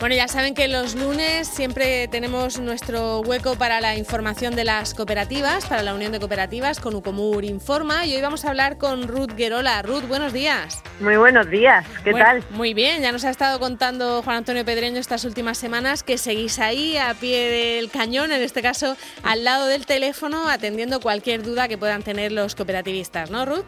[0.00, 4.94] Bueno, ya saben que los lunes siempre tenemos nuestro hueco para la información de las
[4.94, 9.08] cooperativas, para la Unión de Cooperativas con Ucomur Informa y hoy vamos a hablar con
[9.08, 9.82] Ruth Guerola.
[9.82, 10.84] Ruth, buenos días.
[11.00, 12.44] Muy buenos días, ¿qué tal?
[12.50, 16.60] Muy bien, ya nos ha estado contando Juan Antonio Pedreño estas últimas semanas que seguís
[16.60, 21.66] ahí a pie del cañón, en este caso al lado del teléfono, atendiendo cualquier duda
[21.66, 23.66] que puedan tener los cooperativistas, ¿no, Ruth?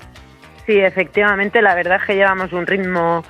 [0.64, 3.24] Sí, efectivamente, la verdad es que llevamos un ritmo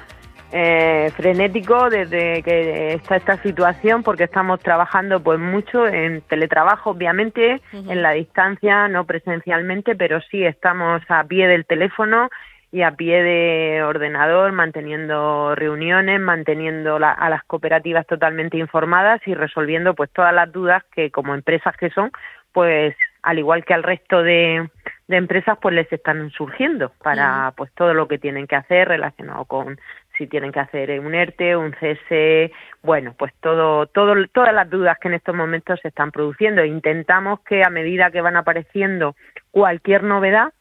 [0.53, 7.61] eh, frenético desde que está esta situación porque estamos trabajando pues mucho en teletrabajo obviamente
[7.73, 12.29] en la distancia no presencialmente pero sí estamos a pie del teléfono
[12.73, 19.95] y a pie de ordenador manteniendo reuniones manteniendo a las cooperativas totalmente informadas y resolviendo
[19.95, 22.11] pues todas las dudas que como empresas que son
[22.53, 24.69] pues al igual que al resto de,
[25.09, 29.79] empresas pues les están surgiendo para pues todo lo que tienen que hacer relacionado con
[30.21, 34.99] si tienen que hacer un ERTE, un cese, bueno, pues todo, todo, todas las dudas
[35.01, 36.63] que en estos momentos se están produciendo.
[36.63, 39.17] Intentamos que a medida que van apareciendo
[39.51, 40.53] cualquier novedad,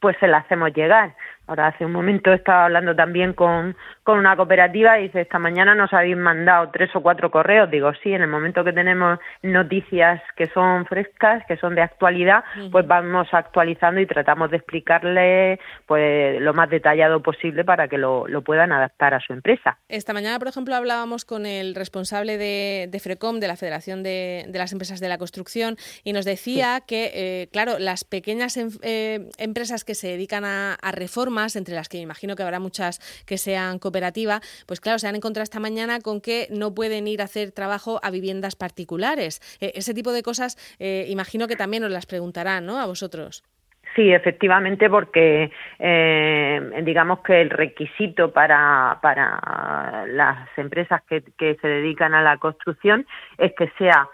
[0.00, 1.14] pues se la hacemos llegar.
[1.46, 3.76] Ahora hace un momento estaba hablando también con,
[4.06, 7.68] con una cooperativa y dice, esta mañana nos habéis mandado tres o cuatro correos.
[7.68, 12.44] Digo, sí, en el momento que tenemos noticias que son frescas, que son de actualidad,
[12.70, 18.28] pues vamos actualizando y tratamos de explicarle pues lo más detallado posible para que lo,
[18.28, 19.76] lo puedan adaptar a su empresa.
[19.88, 24.44] Esta mañana, por ejemplo, hablábamos con el responsable de, de FRECOM, de la Federación de,
[24.46, 28.68] de, las Empresas de la Construcción, y nos decía que, eh, claro, las pequeñas em,
[28.82, 32.60] eh, empresas que se dedican a, a reformas, entre las que me imagino que habrá
[32.60, 37.08] muchas que sean cooperativa, pues claro, se han encontrado esta mañana con que no pueden
[37.08, 39.40] ir a hacer trabajo a viviendas particulares.
[39.60, 42.78] Eh, ese tipo de cosas, eh, imagino que también os las preguntarán, ¿no?
[42.78, 43.42] A vosotros.
[43.94, 51.68] Sí, efectivamente, porque eh, digamos que el requisito para, para las empresas que, que se
[51.68, 53.06] dedican a la construcción
[53.38, 54.08] es que sea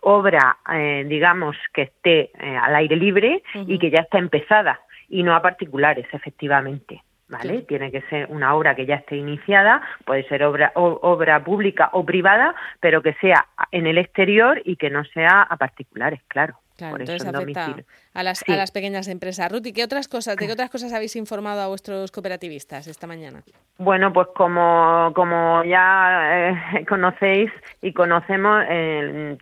[0.00, 0.56] obra,
[1.04, 4.80] digamos, que esté al aire libre y que ya está empezada
[5.10, 7.02] y no a particulares, efectivamente.
[7.30, 7.62] ¿Vale?
[7.62, 12.04] Tiene que ser una obra que ya esté iniciada, puede ser obra, obra pública o
[12.04, 16.58] privada, pero que sea en el exterior y que no sea a particulares, claro.
[16.80, 17.76] Claro, entonces afecta
[18.14, 19.52] a las, a las pequeñas empresas.
[19.52, 23.42] Ruti, ¿qué otras cosas, ¿de qué otras cosas habéis informado a vuestros cooperativistas esta mañana?
[23.76, 27.50] Bueno, pues como, como ya eh, conocéis
[27.82, 28.64] y conocemos,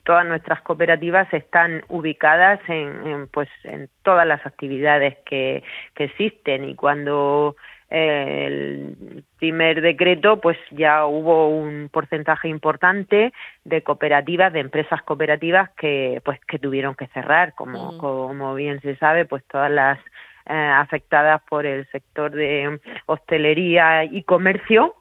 [0.04, 5.62] todas nuestras cooperativas están ubicadas en, pues, en todas las actividades que,
[5.94, 7.54] que existen y cuando
[7.90, 13.32] el primer decreto, pues ya hubo un porcentaje importante
[13.64, 17.98] de cooperativas, de empresas cooperativas que, pues, que tuvieron que cerrar, como, mm.
[17.98, 19.98] como bien se sabe, pues todas las
[20.46, 24.94] eh, afectadas por el sector de hostelería y comercio,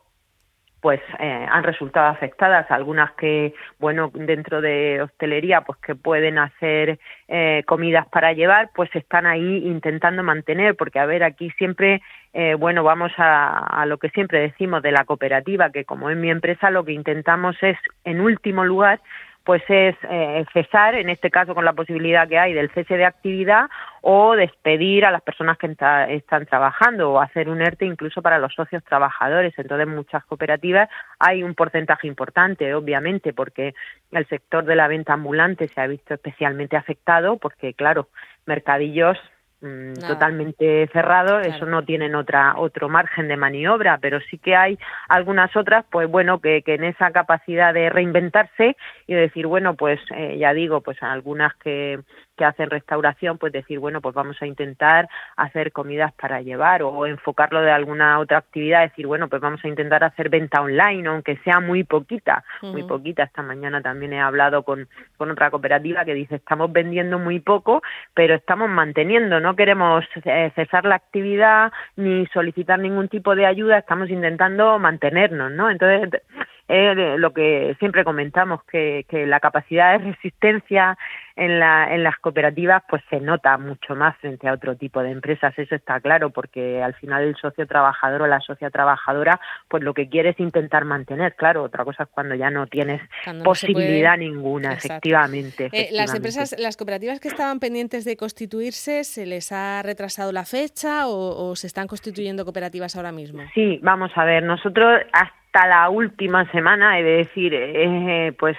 [0.81, 2.69] pues eh, han resultado afectadas.
[2.69, 8.89] Algunas que bueno dentro de hostelería pues que pueden hacer eh, comidas para llevar pues
[8.95, 12.01] están ahí intentando mantener porque a ver aquí siempre
[12.33, 16.17] eh, bueno vamos a, a lo que siempre decimos de la cooperativa que como es
[16.17, 18.99] mi empresa lo que intentamos es en último lugar
[19.47, 23.05] pues es eh, cesar, en este caso con la posibilidad que hay del cese de
[23.05, 23.69] actividad
[24.01, 25.73] o despedir a las personas que
[26.09, 29.53] están trabajando o hacer un ERTE incluso para los socios trabajadores.
[29.57, 33.73] Entonces, en muchas cooperativas hay un porcentaje importante, obviamente, porque
[34.11, 38.09] el sector de la venta ambulante se ha visto especialmente afectado porque, claro,
[38.45, 39.17] mercadillos
[39.59, 44.77] Mm, totalmente cerrado, eso no tienen otra otro margen de maniobra, pero sí que hay
[45.09, 49.99] algunas otras, pues bueno, que, que en esa capacidad de reinventarse y decir, bueno, pues
[50.15, 51.99] eh, ya digo, pues algunas que
[52.37, 57.05] que hacen restauración, pues decir, bueno, pues vamos a intentar hacer comidas para llevar o
[57.05, 61.37] enfocarlo de alguna otra actividad, decir, bueno, pues vamos a intentar hacer venta online, aunque
[61.37, 63.23] sea muy poquita, muy poquita.
[63.23, 64.87] Esta mañana también he hablado con,
[65.17, 67.81] con otra cooperativa que dice, estamos vendiendo muy poco,
[68.13, 73.79] pero estamos manteniendo, no queremos eh, cesar la actividad ni solicitar ningún tipo de ayuda,
[73.79, 75.69] estamos intentando mantenernos, ¿no?
[75.69, 76.21] Entonces,
[76.67, 80.97] eh, lo que siempre comentamos, que, que la capacidad de resistencia
[81.37, 85.11] en, la, en las cooperativas pues se nota mucho más frente a otro tipo de
[85.11, 89.83] empresas, eso está claro, porque al final el socio trabajador o la socia trabajadora pues
[89.83, 93.01] lo que quiere es intentar mantener, claro, otra cosa es cuando ya no tienes
[93.43, 99.51] posibilidad ninguna, efectivamente, eh, las empresas, las cooperativas que estaban pendientes de constituirse, ¿se les
[99.51, 103.41] ha retrasado la fecha o, se están constituyendo cooperativas ahora mismo?
[103.53, 108.57] Sí, vamos a ver, nosotros hasta la última semana, he de decir, eh, pues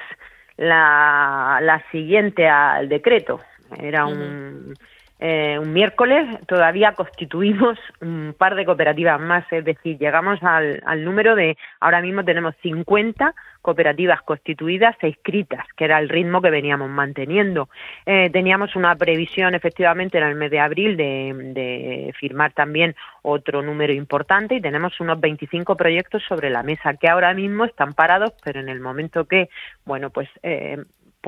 [0.56, 3.40] la, la siguiente al decreto.
[3.80, 4.74] Era un,
[5.20, 11.04] eh, un miércoles todavía constituimos un par de cooperativas más, es decir, llegamos al, al
[11.04, 16.50] número de, ahora mismo tenemos 50 cooperativas constituidas e inscritas, que era el ritmo que
[16.50, 17.68] veníamos manteniendo.
[18.06, 23.60] Eh, teníamos una previsión efectivamente en el mes de abril de, de, firmar también otro
[23.62, 28.32] número importante y tenemos unos 25 proyectos sobre la mesa que ahora mismo están parados,
[28.44, 29.50] pero en el momento que,
[29.84, 30.78] bueno, pues eh,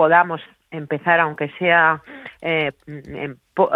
[0.00, 2.00] podamos empezar, aunque sea
[2.40, 2.72] eh,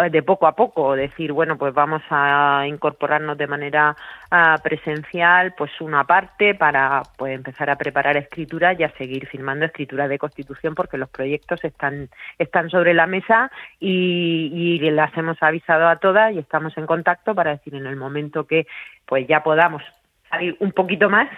[0.09, 3.95] de poco a poco, decir, bueno, pues vamos a incorporarnos de manera
[4.31, 9.65] ah, presencial, pues una parte para pues empezar a preparar escritura y a seguir firmando
[9.65, 15.37] escritura de constitución, porque los proyectos están están sobre la mesa y, y las hemos
[15.43, 18.65] avisado a todas y estamos en contacto para decir en el momento que
[19.05, 19.83] pues ya podamos
[20.31, 21.29] salir un poquito más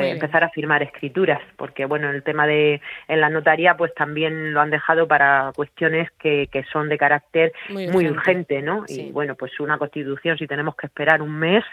[0.00, 4.52] pues empezar a firmar escrituras, porque bueno, el tema de en la notaría pues también
[4.52, 8.84] lo han dejado para cuestiones que, que son de carácter muy urgente, ¿no?
[8.88, 11.64] Y bueno, pues una constitución si tenemos que esperar un mes,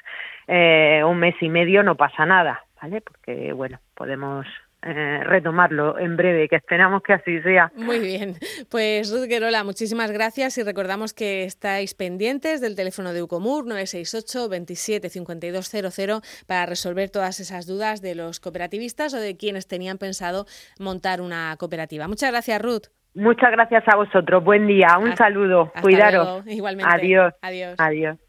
[0.47, 3.01] eh, un mes y medio no pasa nada, ¿vale?
[3.01, 4.45] Porque bueno, podemos
[4.81, 7.71] eh, retomarlo en breve, que esperamos que así sea.
[7.75, 8.35] Muy bien,
[8.69, 14.49] pues Ruth Guerola, muchísimas gracias y recordamos que estáis pendientes del teléfono de Ucomur 968
[14.49, 20.45] 27 5200 para resolver todas esas dudas de los cooperativistas o de quienes tenían pensado
[20.79, 22.07] montar una cooperativa.
[22.07, 22.87] Muchas gracias, Ruth.
[23.15, 24.43] Muchas gracias a vosotros.
[24.43, 24.97] Buen día.
[24.99, 25.71] Un saludo.
[25.81, 26.45] Cuidaros.
[26.47, 26.93] Igualmente.
[26.93, 27.33] Adiós.
[27.41, 27.75] Adiós.
[27.79, 28.19] Adiós.